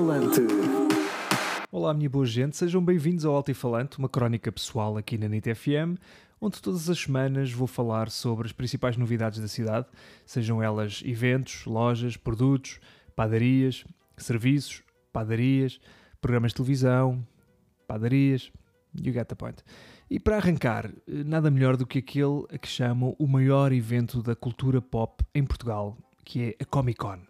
[0.00, 0.40] Altifalante.
[1.70, 6.00] Olá, minha boa gente, sejam bem-vindos ao Altifalante, uma crónica pessoal aqui na NIT FM,
[6.40, 9.86] onde todas as semanas vou falar sobre as principais novidades da cidade,
[10.24, 12.80] sejam elas eventos, lojas, produtos,
[13.14, 13.84] padarias,
[14.16, 14.82] serviços,
[15.12, 15.78] padarias,
[16.18, 17.22] programas de televisão,
[17.86, 18.50] padarias,
[18.94, 19.62] you get the point.
[20.08, 24.34] E para arrancar, nada melhor do que aquele a que chamam o maior evento da
[24.34, 25.94] cultura pop em Portugal,
[26.24, 27.29] que é a Comic Con.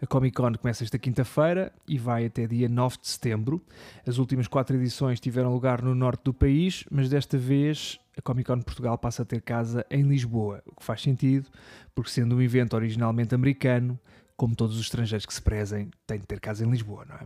[0.00, 3.62] A Comic Con começa esta quinta-feira e vai até dia 9 de setembro.
[4.06, 8.46] As últimas quatro edições tiveram lugar no norte do país, mas desta vez a Comic
[8.46, 11.48] Con Portugal passa a ter casa em Lisboa, o que faz sentido,
[11.94, 13.98] porque sendo um evento originalmente americano,
[14.36, 17.24] como todos os estrangeiros que se prezem, tem de ter casa em Lisboa, não é?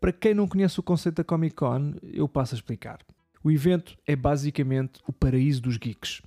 [0.00, 2.98] Para quem não conhece o conceito da Comic Con, eu passo a explicar.
[3.44, 6.20] O evento é basicamente o paraíso dos geeks.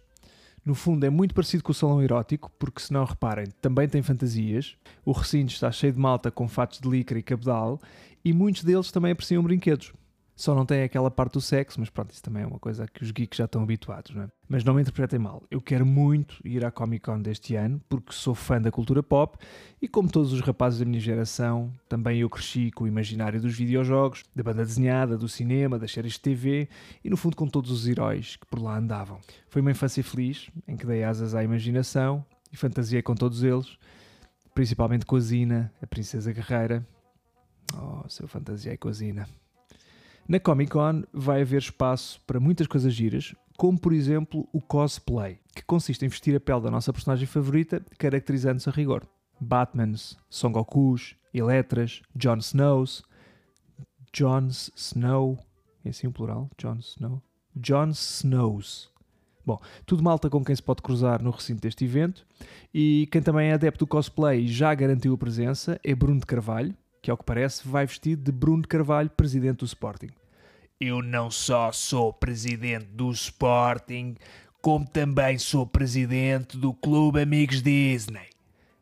[0.66, 4.02] No fundo, é muito parecido com o salão erótico, porque se não reparem, também tem
[4.02, 4.76] fantasias.
[5.06, 7.80] O recinto está cheio de malta com fatos de licra e cabedal,
[8.24, 9.94] e muitos deles também apreciam brinquedos.
[10.36, 13.02] Só não tem aquela parte do sexo, mas pronto, isso também é uma coisa que
[13.02, 14.28] os geeks já estão habituados, não é?
[14.50, 18.12] Mas não me interpretem mal, eu quero muito ir à Comic Con deste ano, porque
[18.12, 19.38] sou fã da cultura pop
[19.82, 23.56] e, como todos os rapazes da minha geração, também eu cresci com o imaginário dos
[23.56, 26.68] videojogos, da banda desenhada, do cinema, das séries de TV
[27.02, 29.20] e, no fundo, com todos os heróis que por lá andavam.
[29.50, 33.78] Foi uma infância feliz, em que dei asas à imaginação e fantasiei com todos eles,
[34.54, 36.86] principalmente com a Zina, a princesa guerreira.
[37.74, 39.28] Oh, se eu fantasiei com a Zina.
[40.28, 45.38] Na Comic Con vai haver espaço para muitas coisas giras, como por exemplo o cosplay,
[45.54, 49.08] que consiste em vestir a pele da nossa personagem favorita, caracterizando-se a rigor.
[49.40, 53.04] Batmans, Son Gokus, Eletras, Jon Snows,
[54.12, 55.38] Jon Snow,
[55.84, 56.50] é assim o plural?
[56.58, 57.22] Jon Snow?
[57.56, 58.90] Jon Snows.
[59.46, 62.26] Bom, tudo malta com quem se pode cruzar no recinto deste evento
[62.74, 66.26] e quem também é adepto do cosplay e já garantiu a presença é Bruno de
[66.26, 66.76] Carvalho,
[67.06, 70.10] que ao que parece vai vestido de Bruno de Carvalho, presidente do Sporting.
[70.82, 74.16] Eu não só sou presidente do Sporting,
[74.60, 78.28] como também sou presidente do Clube Amigos Disney.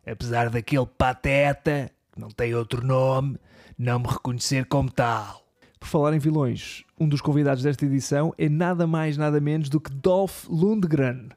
[0.07, 3.37] Apesar daquele pateta, que não tem outro nome,
[3.77, 5.45] não me reconhecer como tal.
[5.77, 9.81] Por falar em vilões, um dos convidados desta edição é nada mais nada menos do
[9.81, 11.27] que Dolph Lundgren.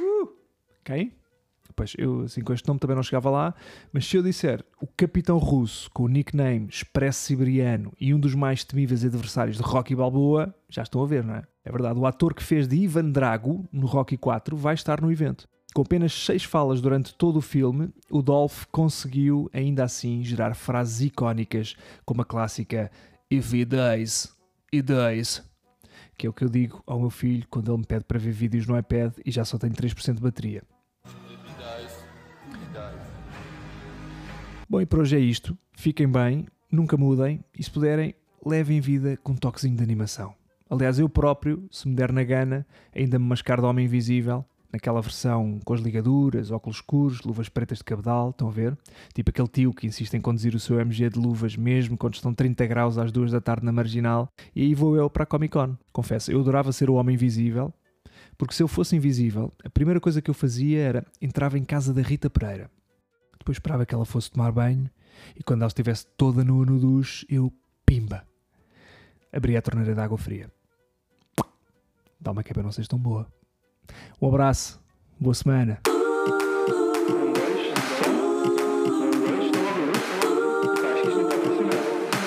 [0.00, 0.28] Uh,
[0.84, 1.12] quem?
[1.80, 3.54] Pois, eu assim com este nome também não chegava lá,
[3.90, 8.34] mas se eu disser o capitão russo com o nickname Expresso Siberiano e um dos
[8.34, 11.42] mais temíveis adversários de Rocky Balboa, já estão a ver, não é?
[11.64, 15.10] É verdade, o ator que fez de Ivan Drago no Rocky 4 vai estar no
[15.10, 15.48] evento.
[15.74, 21.00] Com apenas seis falas durante todo o filme, o Dolph conseguiu, ainda assim, gerar frases
[21.00, 22.90] icónicas, como a clássica
[23.30, 24.28] If he dies,
[24.70, 25.42] he dies,
[26.18, 28.32] que é o que eu digo ao meu filho quando ele me pede para ver
[28.32, 30.62] vídeos no iPad e já só tem 3% de bateria.
[34.70, 35.58] Bom, e por hoje é isto.
[35.72, 38.14] Fiquem bem, nunca mudem e, se puderem,
[38.46, 40.32] levem vida com um toquezinho de animação.
[40.70, 42.64] Aliás, eu próprio, se me der na gana,
[42.94, 47.78] ainda me mascar de Homem Invisível, naquela versão com as ligaduras, óculos escuros, luvas pretas
[47.78, 48.78] de cabedal, estão a ver?
[49.12, 52.32] Tipo aquele tio que insiste em conduzir o seu MG de luvas mesmo quando estão
[52.32, 54.28] 30 graus às 2 da tarde na Marginal.
[54.54, 55.76] E aí vou eu para a Comic Con.
[55.92, 57.74] Confesso, eu adorava ser o Homem Invisível,
[58.38, 61.92] porque se eu fosse invisível, a primeira coisa que eu fazia era entrava em casa
[61.92, 62.70] da Rita Pereira
[63.40, 64.88] depois esperava que ela fosse tomar banho
[65.34, 67.52] e quando ela estivesse toda nua no duche, eu,
[67.84, 68.22] pimba,
[69.32, 70.52] abria a torneira de água fria.
[72.20, 73.26] Dá uma que para não seres tão boa.
[74.20, 74.80] Um abraço,
[75.18, 75.80] boa semana.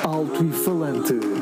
[0.04, 1.33] Alto e falante.